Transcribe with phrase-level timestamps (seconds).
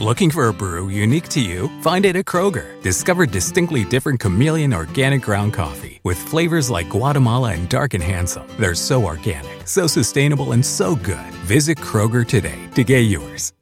[0.00, 1.68] Looking for a brew unique to you?
[1.82, 2.80] Find it at Kroger.
[2.80, 8.46] Discover distinctly different chameleon organic ground coffee with flavors like Guatemala and Dark and Handsome.
[8.58, 11.34] They're so organic, so sustainable, and so good.
[11.44, 13.52] Visit Kroger today to get yours.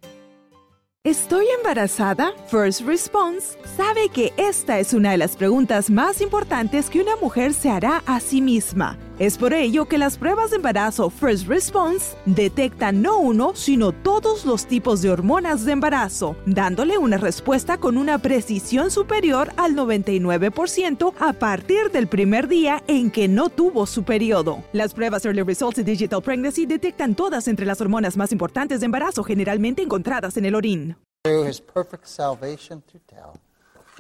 [1.05, 2.33] ¿Estoy embarazada?
[2.49, 7.53] First Response sabe que esta es una de las preguntas más importantes que una mujer
[7.53, 8.97] se hará a sí misma.
[9.19, 14.45] Es por ello que las pruebas de embarazo First Response detectan no uno, sino todos
[14.45, 21.15] los tipos de hormonas de embarazo, dándole una respuesta con una precisión superior al 99%
[21.19, 24.63] a partir del primer día en que no tuvo su periodo.
[24.73, 28.87] Las pruebas Early Results y Digital Pregnancy detectan todas entre las hormonas más importantes de
[28.87, 30.97] embarazo generalmente encontradas en el orín.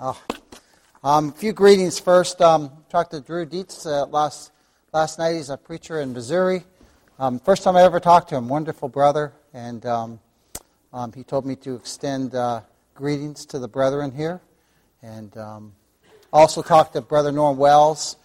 [0.01, 0.16] Oh.
[1.02, 2.41] Um, few greetings first.
[2.41, 2.71] Um,
[3.10, 4.52] to Drew Dietz uh, last,
[4.92, 5.34] last night.
[5.34, 6.65] He's a preacher in Missouri.
[7.19, 8.48] Um, first time I ever talked to him.
[8.48, 9.33] Wonderful brother.
[9.52, 10.20] And um,
[10.92, 12.62] um, he told me to extend uh,
[12.95, 14.41] greetings to the brethren here.
[15.02, 15.73] And um,
[16.32, 18.16] also talked to Brother Norm Wells,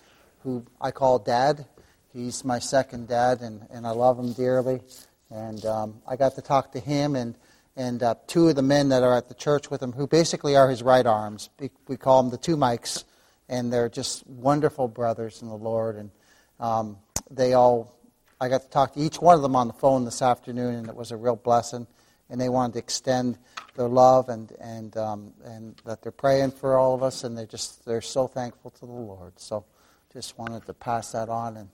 [0.44, 1.66] who I call Dad.
[2.14, 4.82] He's my second dad, and, and I love him dearly.
[5.30, 7.36] And um, I got to talk to him and
[7.76, 10.56] and uh, two of the men that are at the church with him, who basically
[10.56, 11.50] are his right arms.
[11.88, 13.04] We call them the two Mikes,
[13.50, 15.96] and they're just wonderful brothers in the Lord.
[15.96, 16.12] And
[16.60, 16.98] um,
[17.30, 17.96] they all,
[18.40, 20.88] I got to talk to each one of them on the phone this afternoon, and
[20.88, 21.88] it was a real blessing.
[22.30, 23.38] And they wanted to extend
[23.76, 27.46] their love and and um, and that they're praying for all of us, and they
[27.46, 29.34] just they're so thankful to the Lord.
[29.38, 29.66] So,
[30.14, 31.70] just wanted to pass that on, and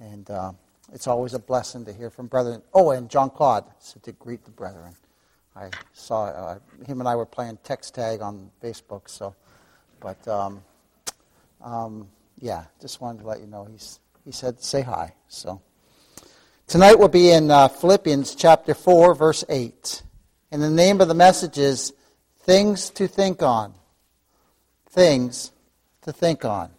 [0.00, 0.52] and uh,
[0.92, 2.62] it's always a blessing to hear from brethren.
[2.72, 4.94] Oh, and John Claude said to greet the brethren.
[5.54, 9.08] I saw uh, him and I were playing text tag on Facebook.
[9.08, 9.34] So,
[10.00, 10.62] but um,
[11.62, 13.98] um, yeah, just wanted to let you know he's
[14.28, 15.14] he said say hi.
[15.28, 15.62] So
[16.66, 20.02] tonight we'll be in uh, Philippians chapter four, verse eight,
[20.52, 21.94] and the name of the message is
[22.40, 23.72] "Things to Think On."
[24.90, 25.50] Things
[26.02, 26.70] to think on.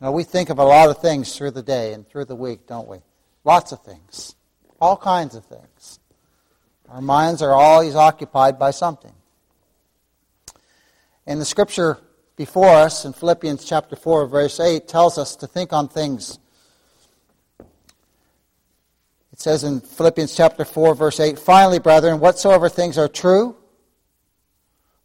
[0.00, 2.64] Now we think of a lot of things through the day and through the week,
[2.68, 2.98] don't we?
[3.42, 4.36] Lots of things,
[4.80, 5.98] all kinds of things.
[6.88, 9.14] Our minds are always occupied by something.
[11.26, 11.98] And the scripture
[12.40, 16.38] before us in Philippians chapter 4, verse 8, tells us to think on things.
[19.30, 23.54] It says in Philippians chapter 4, verse 8, Finally, brethren, whatsoever things are true,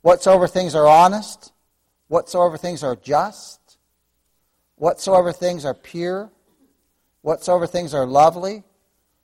[0.02, 1.52] whatsoever things are honest,
[2.08, 3.80] whatsoever things are just,
[4.78, 6.32] whatsoever things are pure,
[7.22, 8.64] whatsoever things are lovely,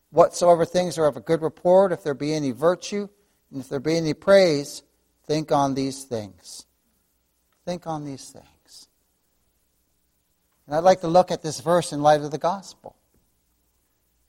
[0.10, 3.08] Whatsoever things are of a good report, if there be any virtue,
[3.50, 4.84] and if there be any praise,
[5.26, 6.66] think on these things.
[7.66, 8.88] Think on these things.
[10.66, 12.96] And I'd like to look at this verse in light of the gospel.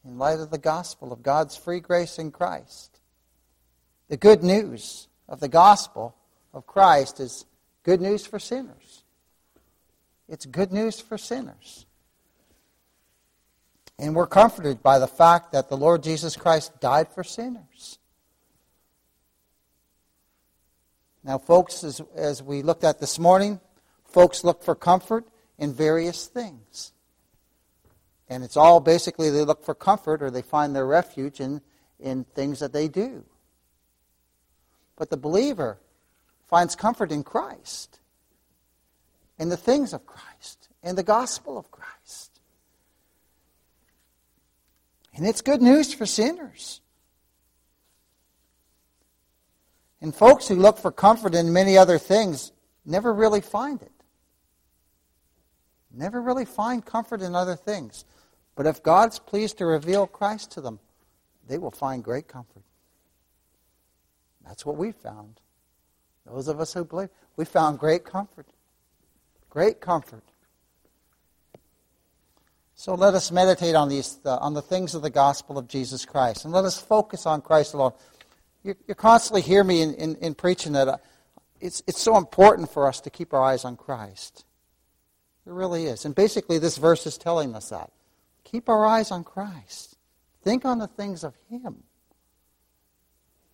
[0.04, 2.98] In light of the gospel of God's free grace in Christ.
[4.08, 6.14] The good news of the gospel
[6.52, 7.46] of Christ is
[7.82, 9.04] good news for sinners.
[10.28, 11.86] It's good news for sinners.
[13.98, 17.98] And we're comforted by the fact that the Lord Jesus Christ died for sinners.
[21.24, 23.60] Now, folks, as, as we looked at this morning,
[24.04, 25.24] folks look for comfort
[25.58, 26.92] in various things.
[28.28, 31.60] And it's all basically they look for comfort or they find their refuge in,
[32.00, 33.24] in things that they do.
[34.96, 35.78] But the believer
[36.48, 38.00] finds comfort in Christ,
[39.38, 42.40] in the things of Christ, in the gospel of Christ.
[45.14, 46.81] And it's good news for sinners.
[50.02, 52.50] And folks who look for comfort in many other things
[52.84, 53.92] never really find it.
[55.94, 58.04] Never really find comfort in other things.
[58.56, 60.80] But if God's pleased to reveal Christ to them,
[61.46, 62.64] they will find great comfort.
[64.44, 65.40] That's what we found.
[66.26, 68.46] Those of us who believe, we found great comfort.
[69.50, 70.24] Great comfort
[72.82, 76.44] so let us meditate on these, on the things of the gospel of Jesus Christ,
[76.44, 77.92] and let us focus on Christ alone.
[78.62, 80.96] You, you constantly hear me in, in, in preaching that uh,
[81.60, 84.44] it's, it's so important for us to keep our eyes on Christ.
[85.46, 86.04] It really is.
[86.04, 87.90] And basically, this verse is telling us that.
[88.44, 89.96] Keep our eyes on Christ.
[90.42, 91.82] Think on the things of Him.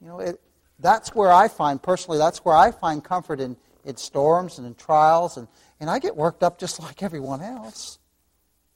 [0.00, 0.40] You know, it,
[0.78, 4.75] that's where I find, personally, that's where I find comfort in, in storms and in
[4.75, 5.37] trials.
[5.37, 5.49] And,
[5.81, 7.99] and I get worked up just like everyone else.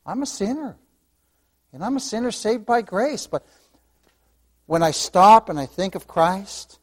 [0.07, 0.77] I'm a sinner.
[1.73, 3.27] And I'm a sinner saved by grace.
[3.27, 3.47] But
[4.73, 6.79] when I stop and I think of Christ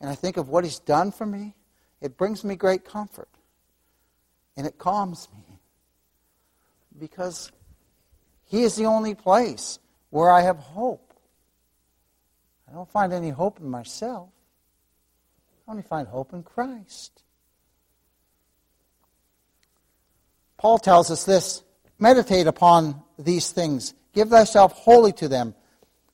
[0.00, 1.54] and I think of what He's done for me,
[2.00, 3.28] it brings me great comfort.
[4.56, 5.44] And it calms me.
[6.98, 7.52] Because
[8.46, 9.78] He is the only place
[10.08, 11.12] where I have hope.
[12.70, 14.30] I don't find any hope in myself.
[15.68, 17.22] I only find hope in Christ.
[20.56, 21.62] Paul tells us this
[21.98, 25.54] meditate upon these things, give thyself wholly to them,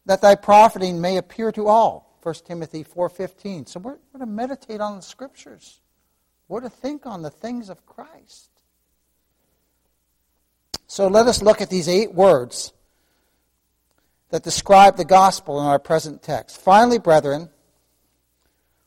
[0.07, 2.19] that thy profiting may appear to all.
[2.23, 3.67] 1 Timothy 4:15.
[3.67, 5.81] So we're, we're to meditate on the scriptures.
[6.49, 8.51] We're to think on the things of Christ.
[10.87, 12.73] So let us look at these eight words
[14.31, 16.61] that describe the gospel in our present text.
[16.61, 17.49] Finally, brethren,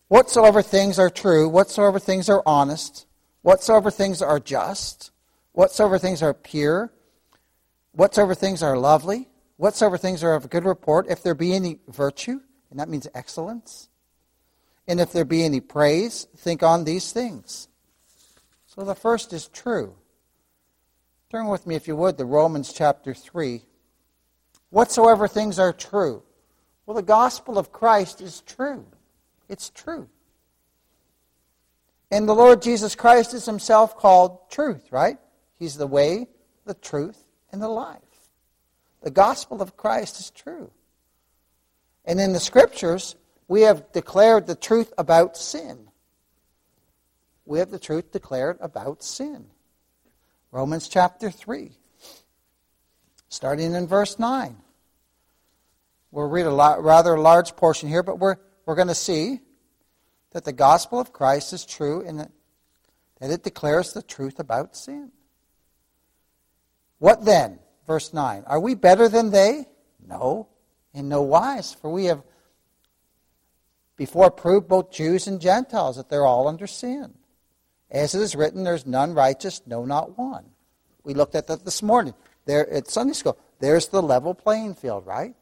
[0.08, 3.06] whatsoever things are true, whatsoever things are honest,
[3.42, 5.12] whatsoever things are just,
[5.54, 6.92] whatsoever things are pure,
[7.92, 9.28] whatsoever things are lovely,
[9.58, 13.90] whatsoever things are of good report, if there be any virtue, and that means excellence,
[14.88, 17.68] and if there be any praise, think on these things.
[18.68, 19.96] So the first is true.
[21.32, 23.64] Turn with me, if you would, to Romans chapter 3.
[24.70, 26.24] Whatsoever things are true.
[26.86, 28.86] Well, the gospel of Christ is true.
[29.50, 30.08] It's true.
[32.12, 35.18] And the Lord Jesus Christ is himself called truth, right?
[35.58, 36.28] He's the way,
[36.66, 38.00] the truth, and the life.
[39.06, 40.72] The gospel of Christ is true.
[42.06, 43.16] And in the scriptures,
[43.48, 45.92] we have declared the truth about sin.
[47.46, 49.46] We have the truth declared about sin.
[50.52, 51.70] Romans chapter 3,
[53.30, 54.58] starting in verse 9.
[56.10, 59.40] We'll read a rather large portion here, but we're, we're going to see
[60.32, 62.32] that the gospel of Christ is true and that
[63.22, 65.12] it declares the truth about sin.
[66.98, 67.60] What then?
[67.86, 68.44] Verse 9.
[68.48, 69.66] Are we better than they?
[70.08, 70.48] No,
[70.94, 72.22] in no wise, for we have
[73.98, 77.14] before proved both Jews and Gentiles that they're all under sin.
[77.90, 80.46] As it is written, there's none righteous, no, not one.
[81.04, 82.14] We looked at that this morning.
[82.46, 83.38] There at Sunday school.
[83.60, 85.34] There's the level playing field, right?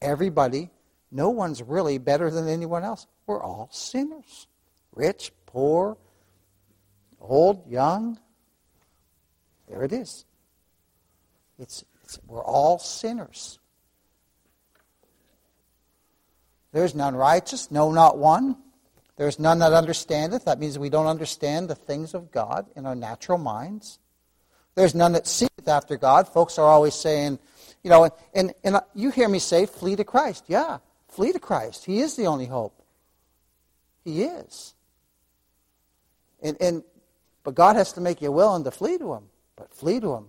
[0.00, 0.70] Everybody,
[1.10, 3.06] no one's really better than anyone else.
[3.26, 4.46] We're all sinners.
[4.94, 5.96] Rich, poor,
[7.20, 8.18] old, young,
[9.68, 10.24] there it is.
[11.58, 13.58] It's, it's, we're all sinners.
[16.72, 18.56] There's none righteous, no, not one.
[19.16, 20.46] There's none that understandeth.
[20.46, 24.00] That means we don't understand the things of God in our natural minds.
[24.74, 26.26] There's none that seeketh after God.
[26.26, 27.38] Folks are always saying,
[27.84, 30.46] you know, and, and you hear me say, flee to Christ.
[30.48, 30.78] Yeah,
[31.08, 31.84] flee to Christ.
[31.84, 32.82] He is the only hope.
[34.04, 34.74] He is.
[36.42, 36.82] And, and,
[37.44, 39.24] but God has to make you willing to flee to Him
[39.64, 40.26] but flee to him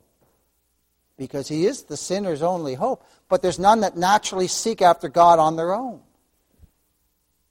[1.17, 3.03] because he is the sinner's only hope.
[3.27, 5.99] But there's none that naturally seek after God on their own.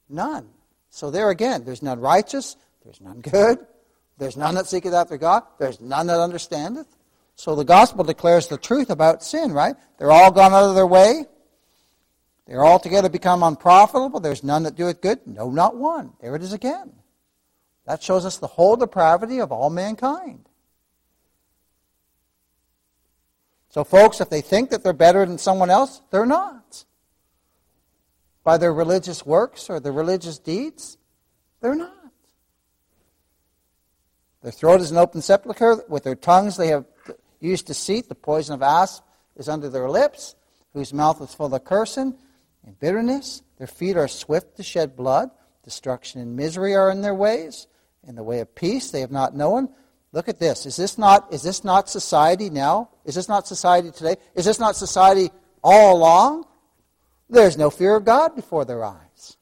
[0.09, 0.49] None.
[0.89, 3.59] So there again, there's none righteous, there's none good,
[4.17, 6.87] there's none that seeketh after God, there's none that understandeth.
[7.35, 9.75] So the gospel declares the truth about sin, right?
[9.99, 11.25] They're all gone out of their way.
[12.47, 14.21] They're altogether become unprofitable.
[14.21, 15.19] There's none that doeth good.
[15.27, 16.13] No, not one.
[16.19, 16.93] There it is again.
[17.85, 20.47] That shows us the whole depravity of all mankind.
[23.75, 26.85] So, folks, if they think that they're better than someone else, they're not.
[28.41, 30.97] By their religious works or their religious deeds,
[31.59, 31.91] they're not.
[34.43, 35.83] Their throat is an open sepulchre.
[35.89, 36.85] With their tongues they have
[37.41, 38.07] used deceit.
[38.07, 39.03] The poison of asp
[39.35, 40.35] is under their lips,
[40.71, 42.15] whose mouth is full of cursing
[42.65, 43.41] and bitterness.
[43.57, 45.31] Their feet are swift to shed blood.
[45.65, 47.67] Destruction and misery are in their ways.
[48.07, 49.67] In the way of peace they have not known.
[50.15, 50.65] Look at this.
[50.65, 52.89] Is this not, is this not society now?
[53.03, 54.15] Is this not society today?
[54.33, 55.29] Is this not society
[55.61, 56.45] all along?
[57.29, 59.35] There's no fear of God before their eyes.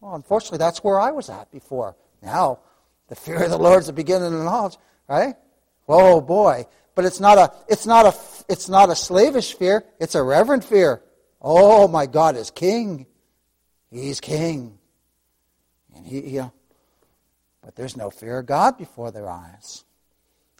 [0.00, 1.96] Well, unfortunately, that's where I was at before.
[2.22, 2.58] Now,
[3.08, 4.76] the fear of the Lord is the beginning of knowledge,
[5.08, 5.34] right?
[5.88, 6.66] Oh boy.
[6.94, 8.14] But it's not a it's not a
[8.52, 11.00] it's not a slavish fear, it's a reverent fear.
[11.40, 13.06] Oh my God is king.
[13.90, 14.78] He's king.
[15.96, 16.52] And he, you know,
[17.62, 19.84] but there's no fear of God before their eyes.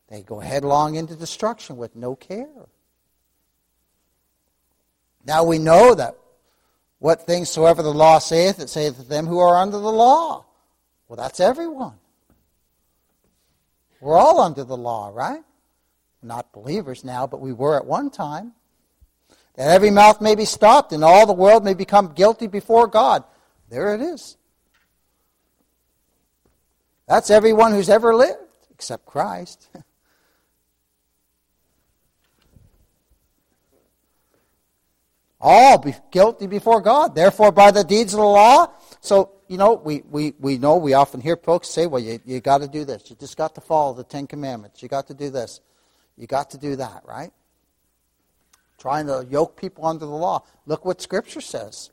[0.08, 2.68] They go headlong into destruction with no care.
[5.24, 6.16] Now we know that
[6.98, 10.46] what things soever the law saith, it saith to them who are under the law.
[11.06, 11.98] Well, that's everyone.
[14.00, 15.42] We're all under the law, right?
[16.22, 18.52] Not believers now, but we were at one time.
[19.54, 23.24] That every mouth may be stopped and all the world may become guilty before God.
[23.68, 24.37] There it is.
[27.08, 28.36] That's everyone who's ever lived,
[28.70, 29.70] except Christ.
[35.40, 37.14] All be guilty before God.
[37.14, 38.72] Therefore, by the deeds of the law.
[39.00, 42.40] So, you know, we, we, we know, we often hear folks say, well, you, you
[42.40, 43.08] got to do this.
[43.08, 44.82] You just got to follow the Ten Commandments.
[44.82, 45.60] You got to do this.
[46.16, 47.30] You got to do that, right?
[48.78, 50.42] Trying to yoke people under the law.
[50.66, 51.90] Look what Scripture says.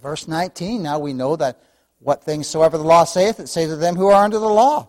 [0.00, 1.62] Verse 19, now we know that
[2.00, 4.88] what things soever the law saith, it say to them who are under the law,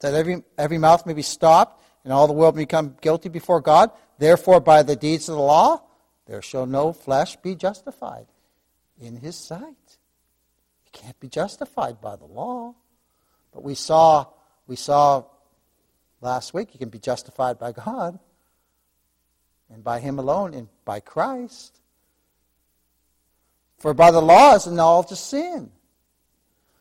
[0.00, 3.90] that every, every mouth may be stopped, and all the world become guilty before God.
[4.18, 5.82] Therefore, by the deeds of the law,
[6.26, 8.26] there shall no flesh be justified
[9.00, 9.60] in his sight.
[9.60, 12.74] You can't be justified by the law.
[13.52, 14.26] But we saw,
[14.66, 15.24] we saw
[16.20, 18.18] last week you can be justified by God
[19.72, 21.80] and by him alone and by Christ.
[23.78, 25.70] For by the law is knowledge of sin.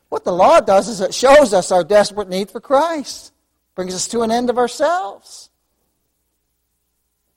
[0.10, 3.32] What the law does is it shows us our desperate need for Christ,
[3.76, 5.50] brings us to an end of ourselves.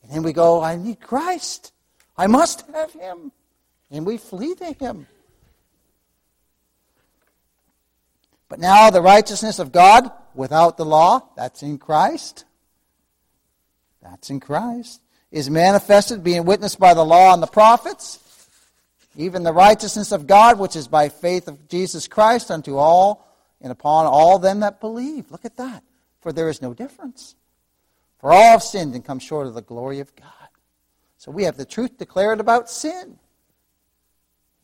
[0.02, 1.72] And then we go, I need Christ.
[2.16, 3.30] I must have him.
[3.90, 5.06] And we flee to him.
[8.48, 12.44] But now the righteousness of God without the law, that's in Christ.
[14.02, 15.00] That's in Christ.
[15.30, 18.18] Is manifested, being witnessed by the law and the prophets
[19.16, 23.28] even the righteousness of God, which is by faith of Jesus Christ unto all
[23.60, 25.30] and upon all them that believe.
[25.30, 25.82] Look at that.
[26.20, 27.34] For there is no difference.
[28.18, 30.28] For all have sinned and come short of the glory of God.
[31.18, 33.18] So we have the truth declared about sin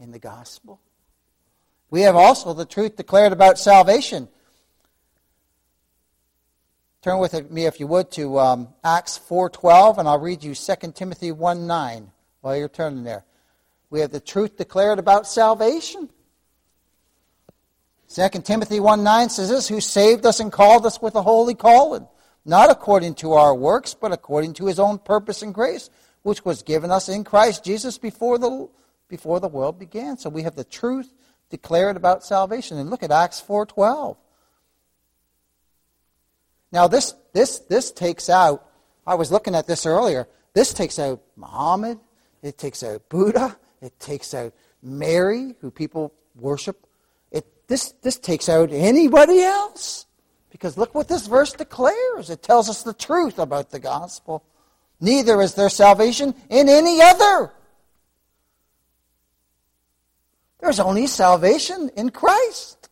[0.01, 0.81] in the gospel.
[1.91, 4.29] We have also the truth declared about salvation.
[7.03, 10.93] Turn with me, if you would, to um, Acts 4.12, and I'll read you 2
[10.93, 12.09] Timothy 1.9
[12.41, 13.25] while you're turning there.
[13.91, 16.11] We have the truth declared about salvation.
[18.09, 21.55] 2 Timothy 1 9 says this Who saved us and called us with a holy
[21.55, 22.07] calling,
[22.45, 25.91] not according to our works, but according to his own purpose and grace,
[26.23, 28.69] which was given us in Christ Jesus before the,
[29.09, 30.17] before the world began.
[30.19, 31.13] So we have the truth
[31.51, 32.79] declared about salvation.
[32.79, 34.17] And look at Acts 4.12.
[36.73, 38.67] Now this, this, this takes out,
[39.07, 41.99] I was looking at this earlier, this takes out Muhammad,
[42.43, 46.87] it takes out Buddha, it takes out Mary, who people worship.
[47.31, 50.07] It, this, this takes out anybody else.
[50.51, 52.31] Because look what this verse declares.
[52.31, 54.45] It tells us the truth about the gospel.
[55.01, 57.53] Neither is there salvation in any other.
[60.61, 62.89] There's only salvation in Christ.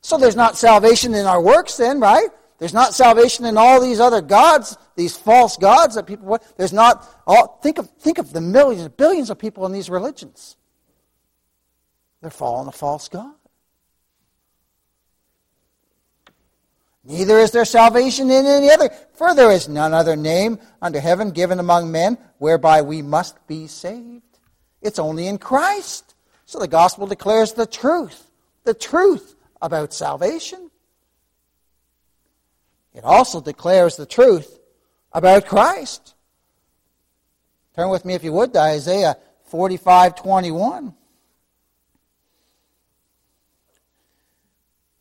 [0.00, 2.28] So there's not salvation in our works then, right?
[2.64, 6.38] There's not salvation in all these other gods, these false gods that people.
[6.56, 7.06] There's not.
[7.26, 10.56] All, think of think of the millions, billions of people in these religions.
[12.22, 13.34] They're following a false god.
[17.04, 21.32] Neither is there salvation in any other, for there is none other name under heaven
[21.32, 24.38] given among men whereby we must be saved.
[24.80, 26.14] It's only in Christ.
[26.46, 28.30] So the gospel declares the truth,
[28.64, 30.70] the truth about salvation.
[32.94, 34.58] It also declares the truth
[35.12, 36.14] about Christ.
[37.74, 40.94] Turn with me, if you would, to Isaiah 45 21.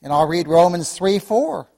[0.02, 1.70] And I'll read Romans 3 4.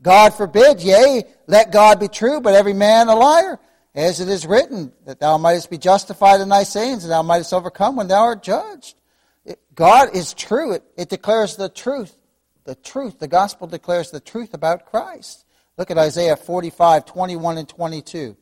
[0.00, 3.60] God forbid, yea, let God be true, but every man a liar,
[3.94, 7.52] as it is written, that thou mightest be justified in thy sayings, and thou mightest
[7.52, 8.96] overcome when thou art judged.
[9.44, 10.72] It, God is true.
[10.72, 12.16] It, it declares the truth
[12.64, 13.18] the truth.
[13.18, 15.44] The gospel declares the truth about Christ.
[15.78, 18.36] Look at Isaiah 45, 21 and 22.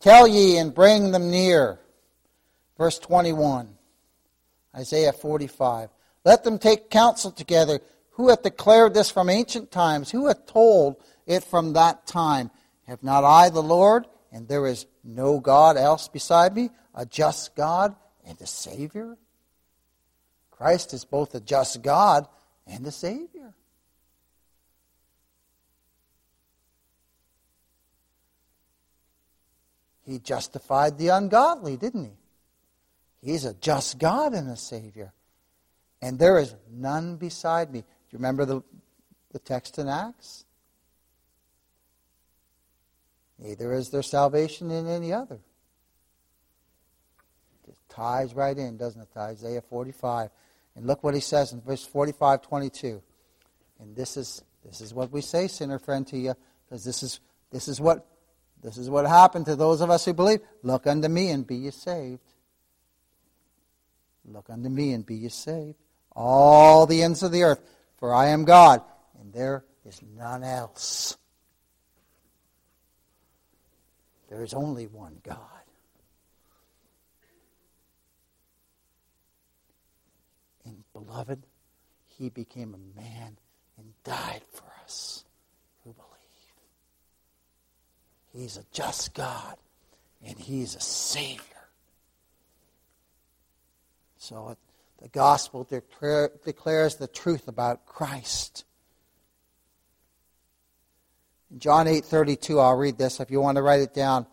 [0.00, 1.78] Tell ye and bring them near.
[2.78, 3.68] Verse 21.
[4.74, 5.90] Isaiah 45.
[6.24, 7.80] Let them take counsel together.
[8.12, 10.10] Who hath declared this from ancient times?
[10.10, 12.50] Who hath told it from that time?
[12.86, 17.54] Have not I the Lord, and there is no God else beside me, a just
[17.54, 17.94] God
[18.30, 19.18] and a Savior.
[20.52, 22.28] Christ is both a just God
[22.66, 23.54] and a Savior.
[30.06, 33.30] He justified the ungodly, didn't he?
[33.32, 35.12] He's a just God and a Savior.
[36.00, 37.80] And there is none beside me.
[37.80, 38.62] Do you remember the,
[39.32, 40.44] the text in Acts?
[43.38, 45.40] Neither is there salvation in any other
[47.90, 50.30] ties right in, doesn't it, Isaiah 45.
[50.76, 53.02] And look what he says in verse 45, 22.
[53.80, 57.20] And this is, this is what we say, sinner friend, to you, because this is,
[57.50, 58.06] this, is what,
[58.62, 60.40] this is what happened to those of us who believe.
[60.62, 62.20] Look unto me and be ye saved.
[64.24, 65.76] Look unto me and be ye saved.
[66.14, 67.60] All the ends of the earth,
[67.98, 68.82] for I am God,
[69.20, 71.16] and there is none else.
[74.28, 75.59] There is only one God.
[81.04, 81.42] Beloved,
[82.06, 83.38] he became a man
[83.78, 85.24] and died for us
[85.84, 86.10] who believe.
[88.32, 89.56] He's a just God,
[90.24, 91.42] and He's a Savior.
[94.18, 94.56] So
[95.00, 98.64] the gospel declare, declares the truth about Christ.
[101.50, 104.26] In John 8:32, I'll read this if you want to write it down.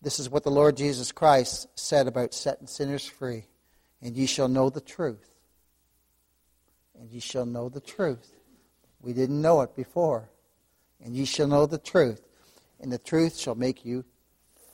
[0.00, 3.44] This is what the Lord Jesus Christ said about setting sinners free.
[4.02, 5.33] And ye shall know the truth.
[6.98, 8.32] And ye shall know the truth.
[9.00, 10.30] We didn't know it before.
[11.04, 12.22] And ye shall know the truth.
[12.80, 14.04] And the truth shall make you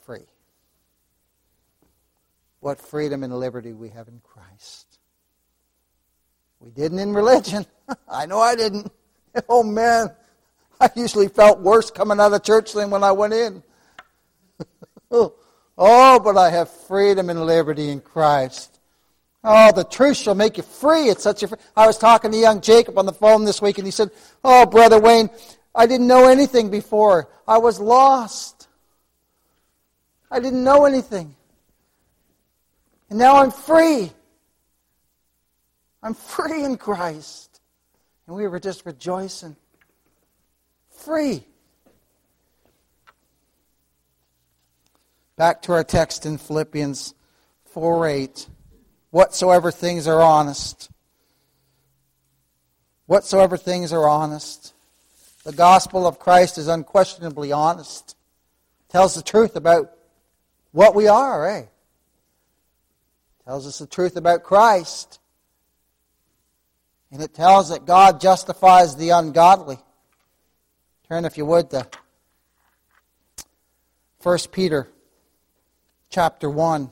[0.05, 0.27] free.
[2.59, 4.99] What freedom and liberty we have in Christ.
[6.59, 7.65] We didn't in religion.
[8.09, 8.91] I know I didn't.
[9.47, 10.09] Oh man,
[10.81, 13.63] I usually felt worse coming out of church than when I went in.
[15.11, 18.80] oh, but I have freedom and liberty in Christ.
[19.43, 21.09] Oh, the truth shall make you free.
[21.09, 21.47] It's such a.
[21.47, 21.57] Free.
[21.75, 24.11] I was talking to young Jacob on the phone this week, and he said,
[24.43, 25.29] "Oh, brother Wayne,
[25.73, 27.27] I didn't know anything before.
[27.47, 28.67] I was lost.
[30.29, 31.35] I didn't know anything,
[33.09, 34.11] and now I'm free.
[36.03, 37.61] I'm free in Christ."
[38.27, 39.55] And we were just rejoicing
[40.89, 41.43] free.
[45.35, 47.15] Back to our text in Philippians
[47.65, 48.47] 4 8.
[49.11, 50.89] Whatsoever things are honest.
[53.05, 54.73] Whatsoever things are honest.
[55.43, 58.15] The gospel of Christ is unquestionably honest.
[58.89, 59.91] Tells the truth about
[60.71, 61.65] what we are, eh?
[63.45, 65.19] Tells us the truth about Christ.
[67.11, 69.77] And it tells that God justifies the ungodly.
[71.09, 71.85] Turn, if you would, to
[74.23, 74.87] 1 Peter
[76.09, 76.89] chapter 1.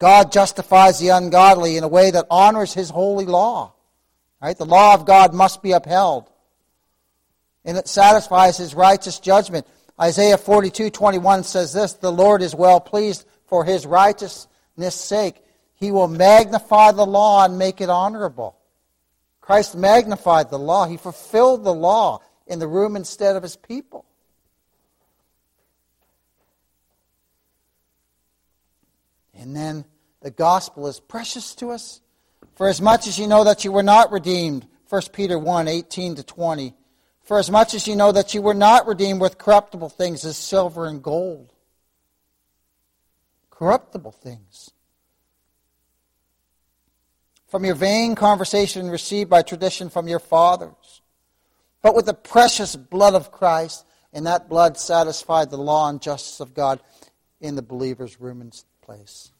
[0.00, 3.74] God justifies the ungodly in a way that honors his holy law.
[4.42, 4.56] Right?
[4.56, 6.28] The law of God must be upheld.
[7.66, 9.66] And it satisfies his righteous judgment.
[10.00, 15.44] Isaiah 42, 21 says this, The Lord is well pleased for his righteousness' sake.
[15.74, 18.56] He will magnify the law and make it honorable.
[19.42, 20.86] Christ magnified the law.
[20.86, 24.06] He fulfilled the law in the room instead of his people.
[29.34, 29.84] And then
[30.22, 32.00] the gospel is precious to us.
[32.54, 36.16] For as much as you know that you were not redeemed, 1 Peter 1 18
[36.16, 36.74] to 20.
[37.22, 40.36] For as much as you know that you were not redeemed with corruptible things as
[40.36, 41.52] silver and gold.
[43.50, 44.70] Corruptible things.
[47.46, 51.00] From your vain conversation received by tradition from your fathers
[51.82, 56.40] but with the precious blood of Christ, and that blood satisfied the law and justice
[56.40, 56.80] of God
[57.40, 59.30] in the believer's room and place.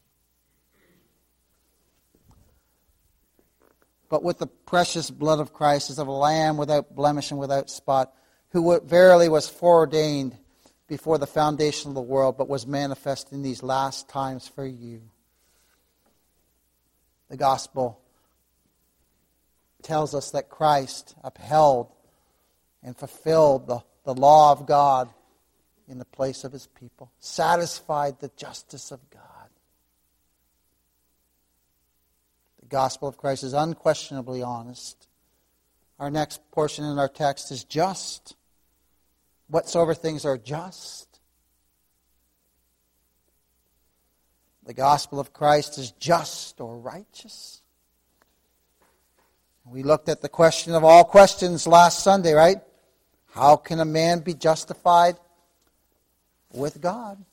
[4.11, 7.69] But with the precious blood of Christ as of a lamb without blemish and without
[7.69, 8.13] spot,
[8.49, 10.37] who verily was foreordained
[10.89, 15.01] before the foundation of the world, but was manifest in these last times for you.
[17.29, 18.01] The gospel
[19.81, 21.87] tells us that Christ upheld
[22.83, 25.09] and fulfilled the, the law of God
[25.87, 29.21] in the place of his people, satisfied the justice of God.
[32.59, 35.07] The gospel of Christ is unquestionably honest.
[35.99, 38.35] Our next portion in our text is just.
[39.47, 41.19] Whatsoever things are just.
[44.65, 47.61] The gospel of Christ is just or righteous.
[49.65, 52.61] We looked at the question of all questions last Sunday, right?
[53.31, 55.17] How can a man be justified
[56.53, 57.23] with God?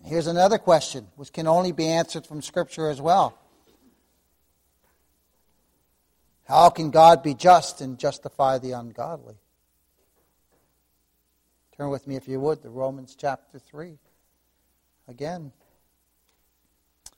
[0.00, 3.38] And here's another question, which can only be answered from Scripture as well.
[6.48, 9.36] How can God be just and justify the ungodly?
[11.76, 13.98] Turn with me, if you would, to Romans chapter 3.
[15.08, 15.52] Again.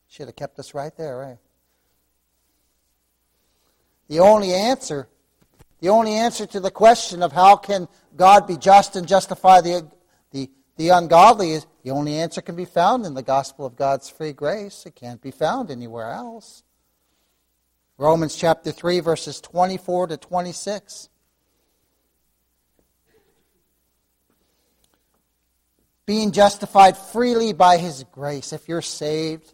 [0.09, 1.39] Should have kept us right there, right?
[4.09, 5.09] The only answer,
[5.81, 9.91] the only answer to the question of how can God be just and justify the,
[10.31, 14.09] the, the ungodly is the only answer can be found in the gospel of God's
[14.09, 14.85] free grace.
[14.87, 16.63] It can't be found anywhere else.
[17.99, 21.09] Romans chapter 3, verses 24 to 26.
[26.05, 28.53] Being justified freely by his grace.
[28.53, 29.53] If you're saved,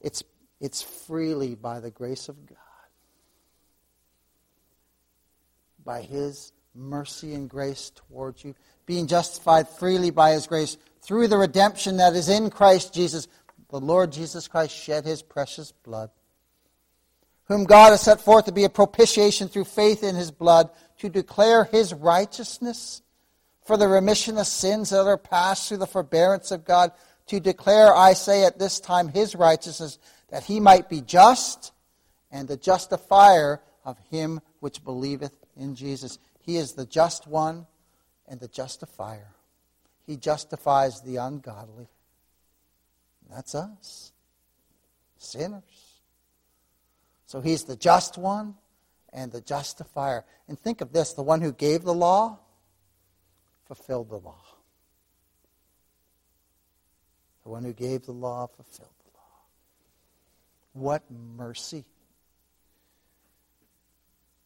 [0.00, 0.22] it's
[0.60, 2.58] it's freely by the grace of God,
[5.84, 8.54] by His mercy and grace towards you,
[8.90, 13.28] being justified freely by His grace through the redemption that is in Christ Jesus.
[13.68, 16.10] The Lord Jesus Christ shed His precious blood
[17.50, 21.08] whom God has set forth to be a propitiation through faith in his blood, to
[21.08, 23.02] declare his righteousness
[23.64, 26.92] for the remission of sins that are past through the forbearance of God,
[27.26, 29.98] to declare, I say at this time, his righteousness,
[30.28, 31.72] that he might be just
[32.30, 36.20] and the justifier of him which believeth in Jesus.
[36.38, 37.66] He is the just one
[38.30, 39.34] and the justifier.
[40.06, 41.88] He justifies the ungodly.
[43.28, 44.12] That's us,
[45.18, 46.00] sinners.
[47.26, 48.54] So he's the just one
[49.12, 50.24] and the justifier.
[50.48, 52.38] And think of this the one who gave the law
[53.66, 54.42] fulfilled the law.
[57.44, 60.84] The one who gave the law fulfilled the law.
[60.84, 61.84] What mercy.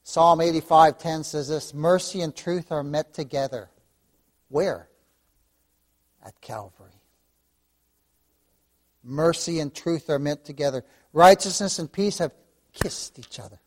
[0.02, 3.70] Psalm 85:10 says this, mercy and truth are met together.
[4.54, 4.88] Where?
[6.24, 7.02] At Calvary.
[9.02, 10.84] Mercy and truth are met together.
[11.12, 12.30] Righteousness and peace have
[12.72, 13.58] kissed each other.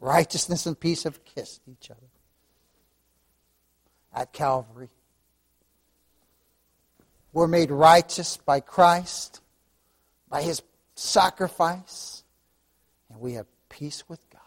[0.00, 2.08] Righteousness and peace have kissed each other
[4.12, 4.90] at Calvary.
[7.32, 9.42] We're made righteous by Christ,
[10.28, 10.60] by his
[10.96, 12.24] sacrifice,
[13.08, 14.40] and we have peace with God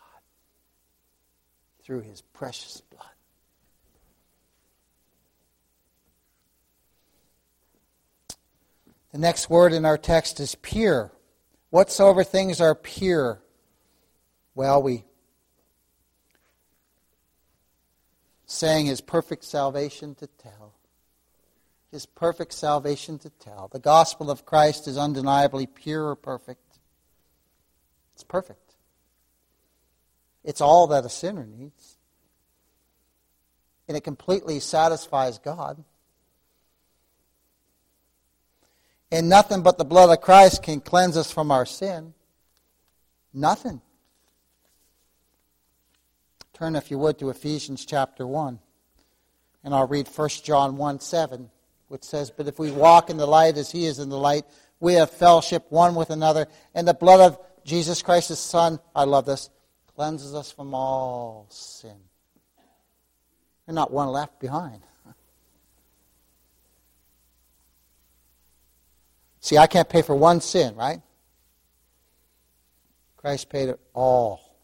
[1.86, 3.06] through his precious blood.
[9.16, 11.10] The next word in our text is pure.
[11.70, 13.42] Whatsoever things are pure,
[14.56, 15.06] well, we
[18.46, 20.74] sang his perfect salvation to tell.
[21.92, 23.70] His perfect salvation to tell.
[23.72, 26.80] The gospel of Christ is undeniably pure or perfect.
[28.16, 28.76] It's perfect.
[30.44, 31.96] It's all that a sinner needs.
[33.88, 35.86] And it completely satisfies God.
[39.16, 42.14] And nothing but the blood of Christ can cleanse us from our sin.
[43.34, 43.80] Nothing.
[46.54, 48.60] Turn, if you would, to Ephesians chapter 1.
[49.64, 51.50] And I'll read 1 John 1 7,
[51.88, 54.44] which says, But if we walk in the light as he is in the light,
[54.82, 59.06] we have fellowship one with another, and the blood of Jesus Christ, his Son, I
[59.06, 59.50] love this,
[59.96, 61.96] cleanses us from all sin.
[63.66, 64.82] There's not one left behind.
[69.46, 71.04] See, I can't pay for one sin, right?
[73.16, 74.58] Christ paid it all.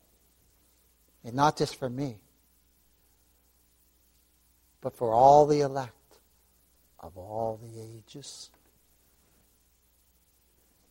[1.23, 2.17] And not just for me,
[4.81, 6.17] but for all the elect
[6.99, 8.49] of all the ages.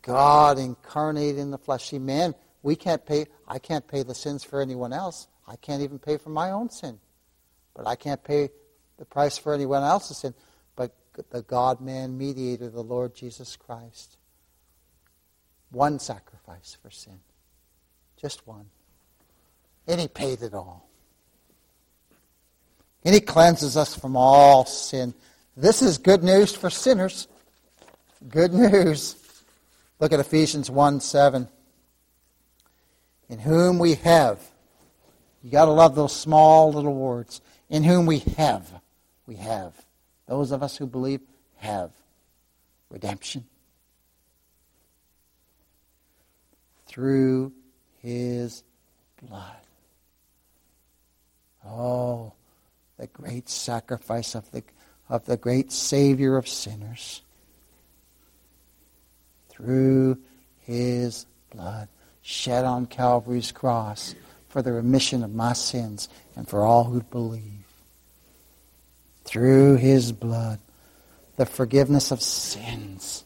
[0.03, 1.89] God incarnate in the flesh.
[1.89, 5.27] See, man, we can't pay, I can't pay the sins for anyone else.
[5.49, 7.01] I can't even pay for my own sin.
[7.75, 8.51] But I can't pay
[8.99, 10.33] the price for anyone else's sin
[11.29, 14.17] the God man mediator, the Lord Jesus Christ.
[15.71, 17.21] One sacrifice for sin.
[18.17, 18.67] Just one.
[19.87, 20.89] And he paid it all.
[23.05, 25.15] And he cleanses us from all sin.
[25.57, 27.29] This is good news for sinners.
[28.29, 29.17] Good news.
[29.99, 31.49] Look at Ephesians 1 7.
[33.29, 34.41] In whom we have,
[35.43, 37.41] you got to love those small little words.
[37.69, 38.69] In whom we have,
[39.27, 39.73] we have
[40.31, 41.21] those of us who believe
[41.57, 41.91] have
[42.89, 43.45] redemption
[46.87, 47.53] through
[47.99, 48.63] his
[49.21, 49.57] blood.
[51.67, 52.33] Oh,
[52.97, 54.63] the great sacrifice of the,
[55.09, 57.23] of the great Savior of sinners.
[59.49, 60.17] Through
[60.61, 61.89] his blood
[62.23, 64.15] shed on Calvary's cross
[64.49, 67.60] for the remission of my sins and for all who believe
[69.31, 70.59] through his blood
[71.37, 73.25] the forgiveness of sins.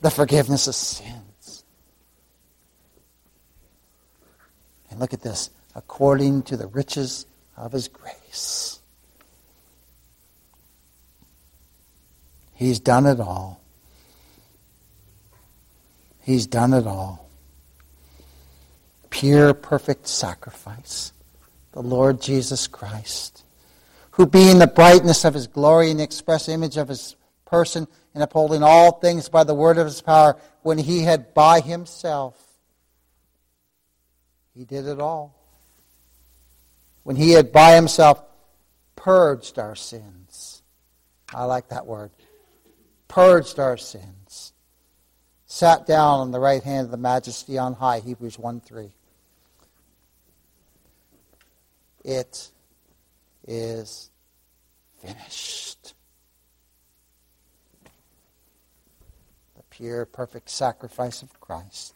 [0.00, 1.64] The forgiveness of sins.
[4.90, 7.24] And look at this according to the riches
[7.56, 8.80] of his grace.
[12.52, 13.60] He's done it all.
[16.20, 17.28] He's done it all.
[19.10, 21.12] Pure, perfect sacrifice
[21.76, 23.44] the Lord Jesus Christ,
[24.12, 28.22] who being the brightness of his glory and the express image of his person, and
[28.22, 32.42] upholding all things by the word of his power, when he had by himself,
[34.54, 35.38] he did it all.
[37.02, 38.22] When he had by himself
[38.96, 40.62] purged our sins.
[41.34, 42.10] I like that word.
[43.06, 44.54] Purged our sins.
[45.44, 48.92] Sat down on the right hand of the majesty on high, Hebrews 1 3.
[52.06, 52.52] It
[53.48, 54.10] is
[55.02, 55.94] finished.
[59.56, 61.94] The pure, perfect sacrifice of Christ.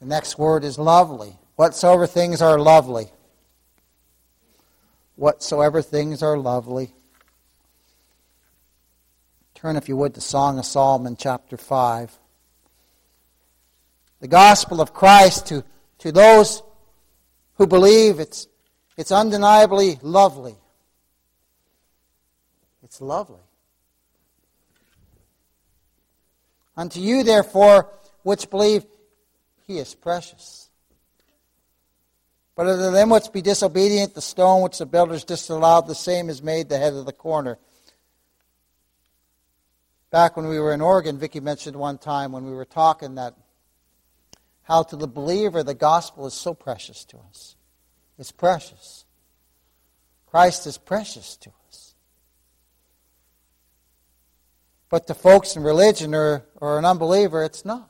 [0.00, 1.36] The next word is lovely.
[1.56, 3.10] Whatsoever things are lovely.
[5.16, 6.94] Whatsoever things are lovely.
[9.54, 12.18] Turn, if you would, to Song of Solomon, chapter 5.
[14.20, 15.62] The gospel of Christ to,
[15.98, 16.62] to those
[17.62, 18.48] who believe, it's,
[18.96, 20.56] it's undeniably lovely.
[22.82, 23.38] It's lovely.
[26.76, 27.88] Unto you, therefore,
[28.24, 28.84] which believe,
[29.68, 30.70] he is precious.
[32.56, 36.42] But unto them which be disobedient, the stone which the builders disallowed, the same is
[36.42, 37.58] made the head of the corner.
[40.10, 43.36] Back when we were in Oregon, Vicki mentioned one time when we were talking that
[44.64, 47.56] how to the believer the gospel is so precious to us.
[48.18, 49.04] It's precious.
[50.26, 51.94] Christ is precious to us.
[54.88, 57.88] But to folks in religion or, or an unbeliever, it's not.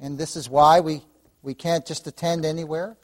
[0.00, 1.02] And this is why we,
[1.42, 2.96] we can't just attend anywhere.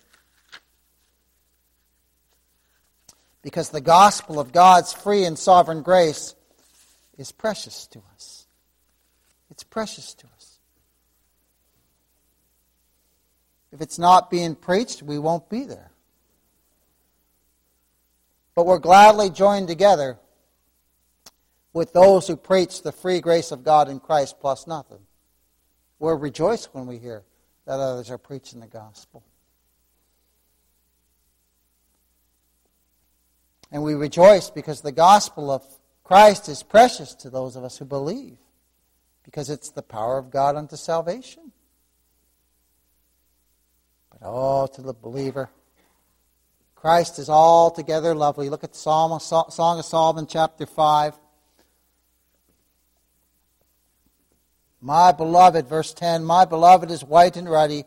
[3.42, 6.34] because the gospel of God's free and sovereign grace
[7.16, 8.39] is precious to us.
[9.50, 10.58] It's precious to us.
[13.72, 15.90] If it's not being preached, we won't be there.
[18.54, 20.18] But we're gladly joined together
[21.72, 24.98] with those who preach the free grace of God in Christ plus nothing.
[25.98, 27.22] We're rejoiced when we hear
[27.66, 29.22] that others are preaching the gospel.
[33.70, 35.62] And we rejoice because the gospel of
[36.02, 38.38] Christ is precious to those of us who believe,
[39.24, 41.52] because it's the power of God unto salvation.
[44.10, 45.50] But oh, to the believer,
[46.74, 48.48] Christ is altogether lovely.
[48.48, 51.14] Look at Psalm, Song of Solomon, chapter 5.
[54.80, 57.84] My beloved, verse 10, my beloved is white and ruddy,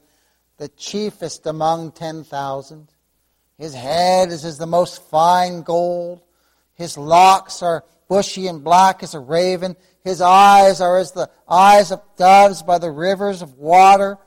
[0.57, 2.89] the chiefest among ten thousand.
[3.57, 6.21] His head is as the most fine gold.
[6.75, 9.75] His locks are bushy and black as a raven.
[10.03, 14.17] His eyes are as the eyes of doves by the rivers of water,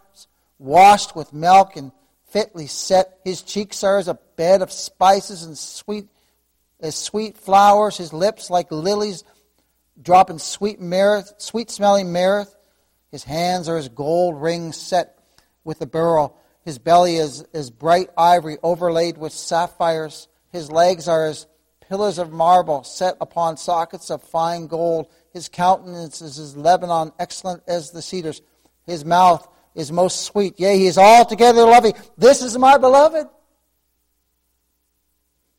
[0.59, 1.93] washed with milk and
[2.31, 3.19] fitly set.
[3.25, 6.09] His cheeks are as a bed of spices and sweet
[6.81, 7.97] as sweet flowers.
[7.97, 9.25] His lips like lilies
[10.01, 12.47] dropping sweet myrrh, sweet smelling myrrh.
[13.11, 15.19] His hands are as gold rings set
[15.65, 16.37] with a beryl.
[16.65, 20.29] His belly is, is bright ivory overlaid with sapphires.
[20.53, 21.47] His legs are as
[21.89, 25.07] pillars of marble set upon sockets of fine gold.
[25.37, 28.41] His countenance is as Lebanon, excellent as the cedars.
[28.87, 30.59] His mouth is most sweet.
[30.59, 31.93] Yea, he is altogether lovely.
[32.17, 33.27] This is my beloved.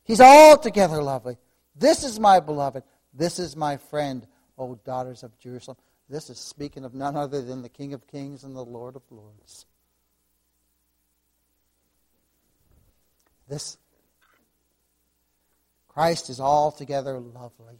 [0.04, 1.38] He's altogether lovely.
[1.76, 2.82] This is my beloved.
[3.14, 4.26] This is my friend,
[4.58, 5.78] O daughters of Jerusalem.
[6.10, 9.04] This is speaking of none other than the King of kings and the Lord of
[9.12, 9.68] lords.
[13.48, 13.78] This
[15.88, 17.78] Christ is altogether lovely.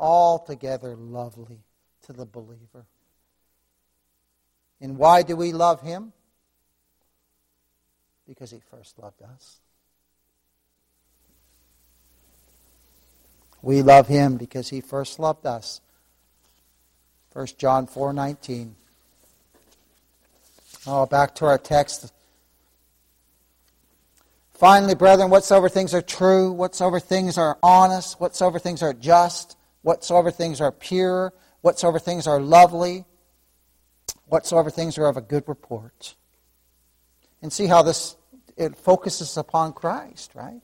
[0.00, 1.60] Altogether lovely
[2.06, 2.86] to the believer.
[4.80, 6.12] And why do we love him?
[8.26, 9.58] Because he first loved us.
[13.62, 15.82] We love him because he first loved us.
[17.34, 18.74] 1 John 4:19.
[20.86, 22.10] Oh, back to our text
[24.60, 30.30] Finally, brethren, whatsoever things are true, whatsoever things are honest, whatsoever things are just, whatsoever
[30.30, 33.04] things are pure, whatsoever things are lovely,
[34.26, 36.14] whatsoever things are of a good report.
[37.42, 38.16] And see how this
[38.56, 40.60] it focuses upon Christ, right?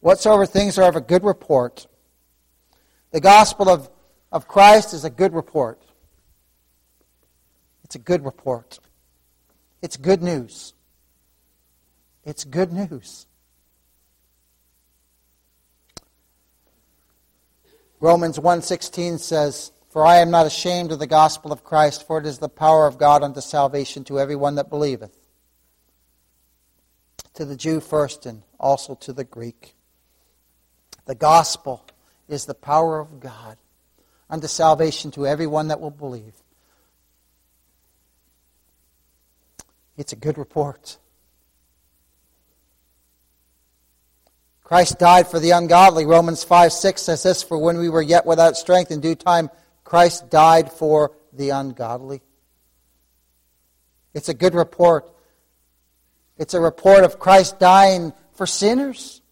[0.00, 1.88] Whatsoever things are of a good report.
[3.10, 3.90] The gospel of,
[4.30, 5.82] of Christ is a good report.
[7.82, 8.78] It's a good report.
[9.82, 10.74] It's good news.
[12.24, 13.26] It's good news.
[18.00, 22.26] Romans 1:16 says, "For I am not ashamed of the gospel of Christ, for it
[22.26, 25.16] is the power of God unto salvation to everyone that believeth,
[27.34, 29.74] to the Jew first and also to the Greek."
[31.06, 31.82] The gospel
[32.28, 33.56] is the power of God
[34.28, 36.42] unto salvation to everyone that will believe.
[39.96, 40.98] It's a good report.
[44.66, 46.06] Christ died for the ungodly.
[46.06, 49.48] Romans 5 6 says this For when we were yet without strength, in due time,
[49.84, 52.20] Christ died for the ungodly.
[54.12, 55.08] It's a good report.
[56.36, 59.22] It's a report of Christ dying for sinners.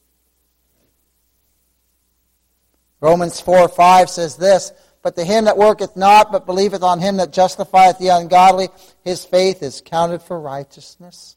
[3.01, 4.71] Romans 4 5 says this
[5.03, 8.69] But to him that worketh not, but believeth on him that justifieth the ungodly,
[9.03, 11.37] his faith is counted for righteousness.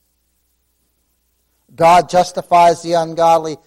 [1.74, 3.58] God justifies the ungodly,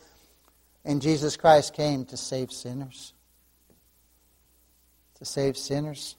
[0.85, 3.13] and Jesus Christ came to save sinners.
[5.19, 6.17] To save sinners.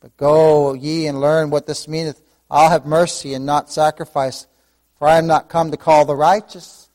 [0.00, 2.20] But go ye and learn what this meaneth.
[2.50, 4.46] I'll have mercy and not sacrifice,
[4.98, 6.88] for I am not come to call the righteous.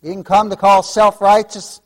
[0.00, 1.80] He didn't come to call self righteous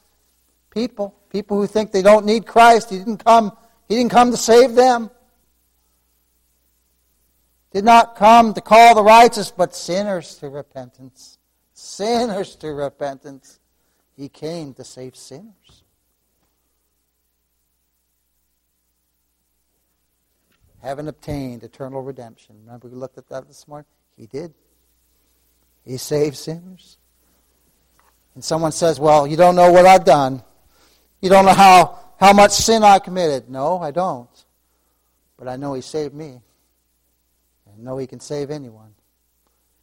[0.71, 2.91] people, people who think they don't need Christ.
[2.91, 3.57] He didn't come,
[3.89, 5.11] he didn't come to save them.
[7.73, 11.39] Did not come to call the righteous, but sinners to repentance.
[11.85, 13.59] Sinners to repentance.
[14.17, 15.83] He came to save sinners.
[20.81, 22.55] Having obtained eternal redemption.
[22.65, 23.87] Remember we looked at that this morning?
[24.17, 24.55] He did.
[25.85, 26.99] He saved sinners.
[28.37, 30.41] And someone says, Well, you don't know what I've done.
[31.21, 33.51] You don't know how, how much sin I committed.
[33.51, 34.45] No, I don't.
[35.37, 36.43] But I know He saved me.
[37.67, 38.95] And know He can save anyone.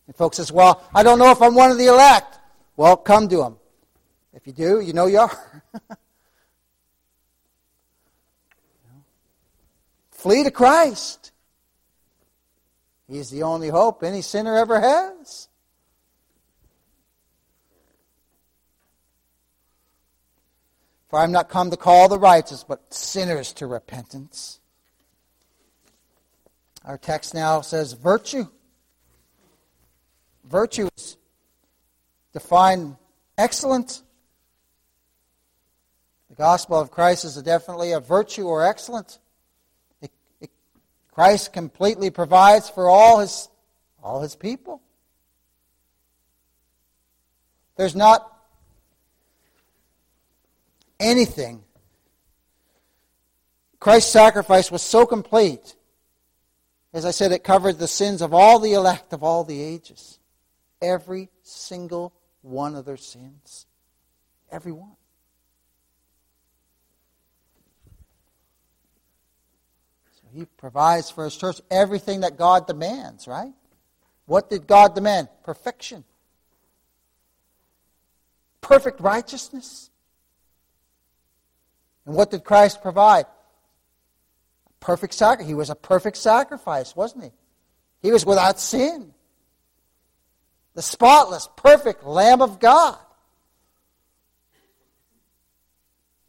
[0.09, 2.39] And folks says, Well, I don't know if I'm one of the elect.
[2.75, 3.57] Well, come to Him.
[4.33, 5.63] If you do, you know you are.
[10.09, 11.31] Flee to Christ.
[13.07, 15.47] He's the only hope any sinner ever has.
[21.09, 24.59] For I am not come to call the righteous, but sinners to repentance.
[26.83, 28.47] Our text now says virtue.
[30.45, 31.17] Virtue is
[32.33, 32.95] defined
[33.37, 34.01] excellent.
[36.29, 39.19] The gospel of Christ is definitely a virtue or excellent.
[40.01, 40.49] It, it,
[41.11, 43.49] Christ completely provides for all his,
[44.03, 44.81] all his people.
[47.77, 48.29] There's not
[50.99, 51.63] anything.
[53.79, 55.75] Christ's sacrifice was so complete.
[56.93, 60.18] As I said, it covered the sins of all the elect of all the ages.
[60.81, 63.65] Every single one of their sins.
[64.51, 64.95] Every one.
[70.13, 73.53] So he provides for his church everything that God demands, right?
[74.25, 75.27] What did God demand?
[75.43, 76.03] Perfection.
[78.61, 79.89] Perfect righteousness.
[82.05, 83.25] And what did Christ provide?
[84.79, 85.47] Perfect sacrifice.
[85.47, 87.31] He was a perfect sacrifice, wasn't he?
[88.01, 89.13] He was without sin.
[90.79, 92.97] The spotless, perfect Lamb of God.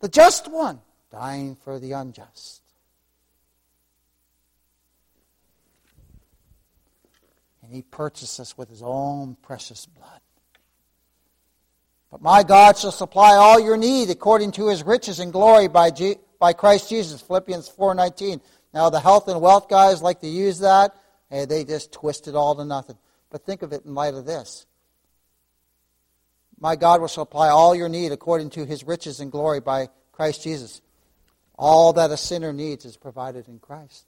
[0.00, 0.80] The just one,
[1.12, 2.60] dying for the unjust.
[7.62, 10.20] And he purchased us with his own precious blood.
[12.10, 15.92] But my God shall supply all your need according to his riches and glory by,
[16.40, 17.20] by Christ Jesus.
[17.20, 18.40] Philippians 4.19.
[18.74, 20.92] Now the health and wealth guys like to use that.
[21.30, 22.96] and they just twist it all to nothing.
[23.30, 24.66] But think of it in light of this.
[26.58, 30.42] My God will supply all your need according to his riches and glory by Christ
[30.42, 30.82] Jesus.
[31.56, 34.04] All that a sinner needs is provided in Christ.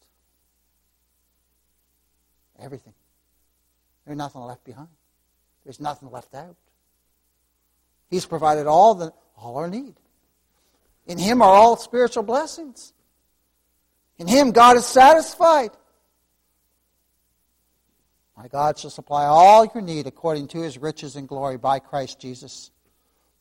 [2.61, 2.95] Everything.
[4.05, 4.89] There's nothing left behind.
[5.65, 6.57] There's nothing left out.
[8.11, 9.95] He's provided all, the, all our need.
[11.07, 12.93] In Him are all spiritual blessings.
[14.19, 15.71] In Him, God is satisfied.
[18.37, 22.19] My God shall supply all your need according to His riches and glory by Christ
[22.21, 22.71] Jesus.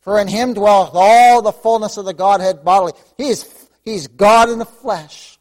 [0.01, 2.93] For in Him dwelleth all the fullness of the Godhead bodily.
[3.17, 5.39] He is, he's God in the flesh.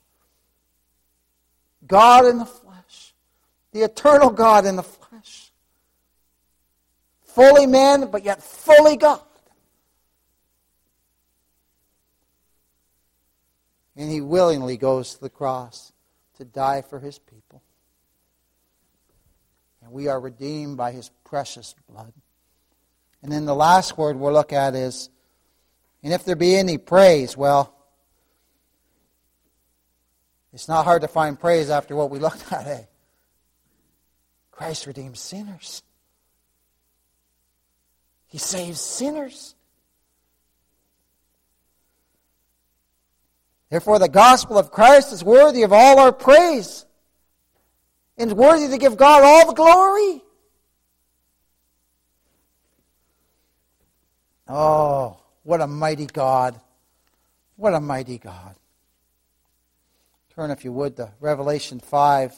[1.86, 3.14] God in the flesh.
[3.72, 5.00] The eternal God in the flesh
[7.34, 9.20] fully man, but yet fully God.
[13.96, 15.92] And he willingly goes to the cross
[16.36, 17.62] to die for his people.
[19.90, 22.12] We are redeemed by his precious blood.
[23.22, 25.10] And then the last word we'll look at is,
[26.02, 27.74] and if there be any praise, well,
[30.52, 32.82] it's not hard to find praise after what we looked at, eh?
[34.50, 35.82] Christ redeems sinners.
[38.26, 39.54] He saves sinners.
[43.70, 46.86] Therefore, the gospel of Christ is worthy of all our praise
[48.20, 50.22] and worthy to give God all the glory.
[54.46, 56.60] Oh, what a mighty God.
[57.56, 58.56] What a mighty God.
[60.34, 62.34] Turn, if you would, to Revelation 5.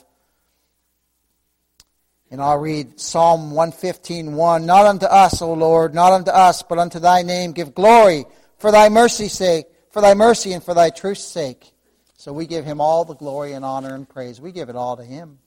[2.30, 4.66] And I'll read Psalm 115, 1.
[4.66, 8.24] Not unto us, O Lord, not unto us, but unto thy name give glory
[8.58, 11.72] for thy mercy's sake, for thy mercy and for thy truth's sake.
[12.16, 14.40] So we give him all the glory and honor and praise.
[14.40, 15.38] We give it all to him.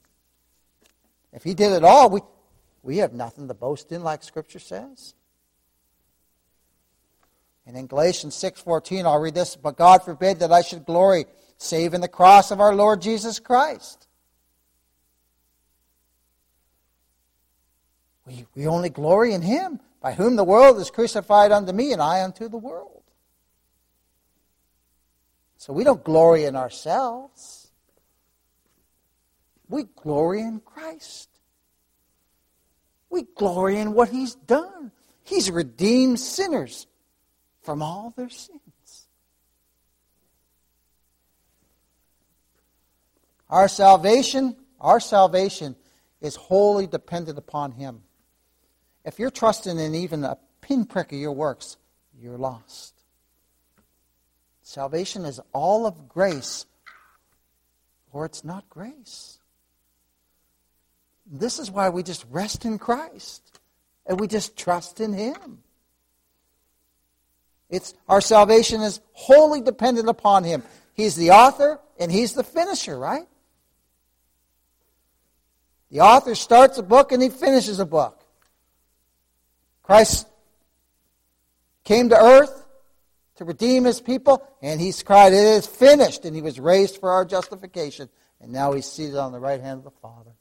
[1.36, 2.22] If he did it all, we,
[2.82, 5.14] we have nothing to boast in, like Scripture says.
[7.68, 11.26] And in Galatians 6.14, I'll read this, But God forbid that I should glory,
[11.58, 14.06] save in the cross of our Lord Jesus Christ
[18.26, 22.02] We, we only glory in him, by whom the world is crucified unto me, and
[22.02, 23.04] I unto the world.
[25.58, 27.55] So we don't glory in ourselves.
[29.70, 31.30] We glory in Christ.
[33.09, 34.91] We glory in what he's done.
[35.24, 36.88] He's redeemed sinners
[37.61, 38.61] from all their sins.
[43.49, 45.76] Our salvation, our salvation
[46.22, 48.01] is wholly dependent upon him.
[49.03, 51.78] If you're trusting in even a pinprick of your works,
[52.20, 52.93] you're lost.
[54.61, 56.66] Salvation is all of grace,
[58.11, 59.39] or it's not grace.
[61.26, 63.60] This is why we just rest in Christ
[64.06, 65.60] and we just trust in Him.
[67.70, 70.64] It's, our salvation is wholly dependent upon Him.
[70.94, 73.28] He's the author and He's the finisher, right?
[75.92, 78.22] The author starts a book and he finishes a book.
[79.84, 80.28] Christ
[81.86, 82.66] came to earth
[83.36, 86.26] to redeem his people, and he's cried, It is finished.
[86.26, 88.10] And he was raised for our justification.
[88.42, 90.32] And now he's seated on the right hand of the Father.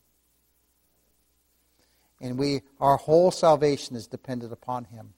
[2.21, 5.15] And we our whole salvation is dependent upon him.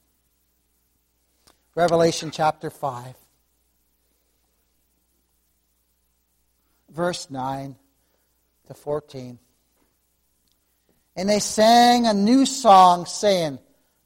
[1.75, 3.13] Revelation chapter 5.
[6.89, 7.75] Verse 9
[8.67, 9.37] to 14.
[11.15, 13.59] And they sang a new song, saying,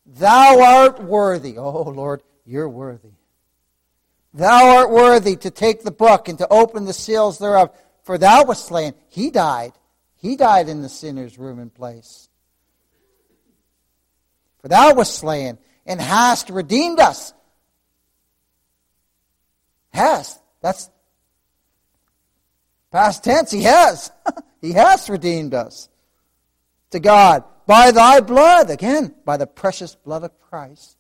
[0.06, 1.58] Thou art worthy.
[1.58, 3.12] Oh, Lord, you're worthy.
[4.34, 7.70] Thou art worthy to take the book and to open the seals thereof.
[8.04, 8.94] For thou wast slain.
[9.10, 9.74] He died.
[10.16, 12.30] He died in the sinner's room and place.
[14.62, 17.34] For thou wast slain and hast redeemed us.
[19.94, 20.40] Has.
[20.62, 20.90] That's
[22.92, 23.52] past tense.
[23.52, 24.12] He has.
[24.62, 25.90] he has redeemed us
[26.92, 30.98] to God by thy blood, again, by the precious blood of Christ.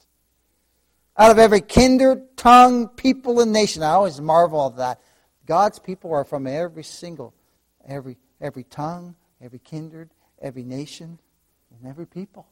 [1.18, 3.84] Out of every kindred, tongue, people, and nation.
[3.84, 5.02] I always marvel at that.
[5.46, 7.34] God's people are from every single,
[7.86, 10.10] every, every tongue, every kindred,
[10.42, 11.20] every nation,
[11.76, 12.48] and every people.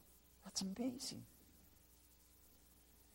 [0.61, 1.23] That's amazing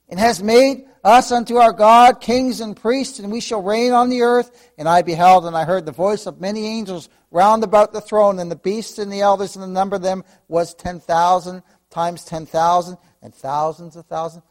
[0.08, 4.10] and has made us unto our God kings and priests, and we shall reign on
[4.10, 4.72] the earth.
[4.78, 8.38] And I beheld, and I heard the voice of many angels round about the throne,
[8.38, 12.24] and the beasts and the elders, and the number of them was ten thousand times
[12.24, 14.44] ten thousand, and thousands of thousands.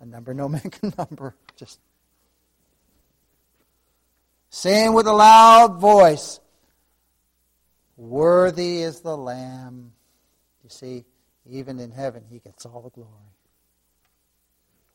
[0.00, 1.34] A number no man can number.
[1.56, 1.80] Just
[4.50, 6.40] saying with a loud voice,
[7.96, 9.92] Worthy is the Lamb.
[10.62, 11.04] You see,
[11.48, 13.10] even in heaven, he gets all the glory.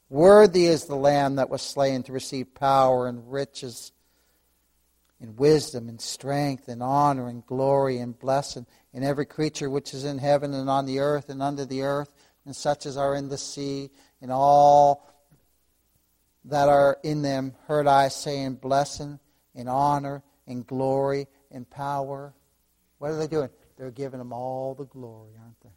[0.10, 3.92] Worthy is the Lamb that was slain to receive power and riches
[5.20, 10.04] and wisdom and strength and honor and glory and blessing in every creature which is
[10.04, 12.14] in heaven and on the earth and under the earth
[12.46, 13.90] and such as are in the sea
[14.22, 15.10] and all
[16.46, 19.20] that are in them heard I saying blessing
[19.56, 22.34] and honor and glory and power.
[22.98, 23.50] What are they doing?
[23.78, 25.70] They're giving them all the glory, aren't they?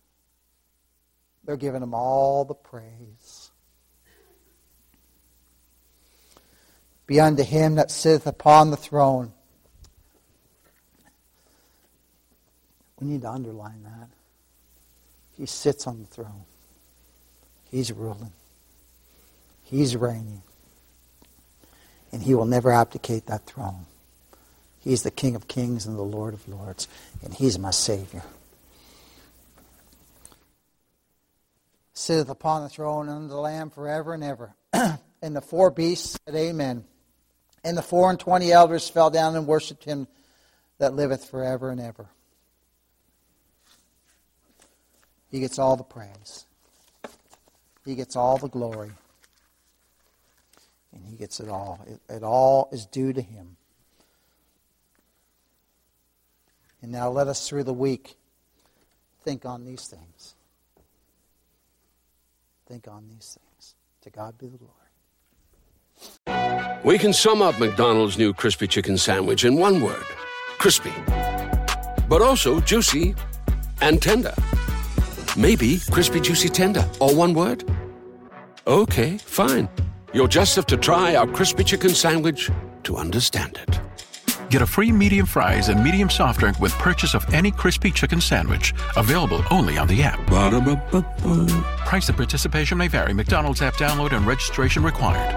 [1.47, 3.51] They're giving him all the praise.
[7.07, 9.33] be unto him that sitteth upon the throne.
[13.01, 14.09] We need to underline that.
[15.37, 16.45] He sits on the throne.
[17.71, 18.33] He's ruling.
[19.63, 20.43] He's reigning.
[22.11, 23.87] And he will never abdicate that throne.
[24.81, 26.89] He's the King of kings and the Lord of lords.
[27.23, 28.23] And he's my Savior.
[31.97, 34.55] Sitteth upon the throne and the Lamb forever and ever.
[34.73, 36.85] and the four beasts said, Amen.
[37.65, 40.07] And the four and twenty elders fell down and worshipped him
[40.77, 42.07] that liveth forever and ever.
[45.31, 46.45] He gets all the praise.
[47.87, 48.93] He gets all the glory.
[50.93, 51.81] And he gets it all.
[51.89, 53.57] It, it all is due to him.
[56.83, 58.17] And now let us through the week
[59.23, 60.36] think on these things.
[62.67, 63.77] Think on these things.
[64.03, 64.73] To God be the glory.
[66.85, 70.05] We can sum up McDonald's new crispy chicken sandwich in one word
[70.59, 70.93] crispy,
[72.09, 73.15] but also juicy
[73.81, 74.35] and tender.
[75.37, 77.63] Maybe crispy, juicy, tender, all one word?
[78.67, 79.69] Okay, fine.
[80.15, 82.51] You'll just have to try our crispy chicken sandwich
[82.85, 83.81] to understand it.
[84.51, 88.21] Get a free medium fries and medium soft drink with purchase of any crispy chicken
[88.21, 88.73] sandwich.
[88.97, 90.25] Available only on the app.
[90.29, 91.76] Ba-da-ba-ba-ba.
[91.87, 93.13] Price of participation may vary.
[93.13, 95.33] McDonald's app download and registration required.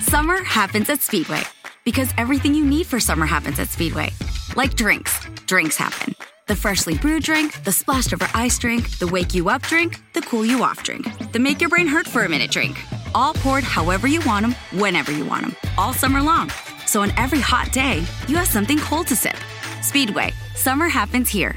[0.00, 1.42] Summer happens at Speedway
[1.84, 4.10] because everything you need for summer happens at Speedway.
[4.56, 6.16] Like drinks, drinks happen.
[6.48, 10.20] The freshly brewed drink, the splashed over ice drink, the wake you up drink, the
[10.22, 12.76] cool you off drink, the make your brain hurt for a minute drink.
[13.14, 16.50] All poured however you want them, whenever you want them, all summer long.
[16.86, 19.36] So on every hot day, you have something cold to sip.
[19.80, 21.56] Speedway, summer happens here.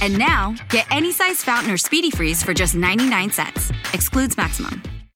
[0.00, 3.70] And now, get any size fountain or speedy freeze for just 99 cents.
[3.92, 4.99] Excludes maximum.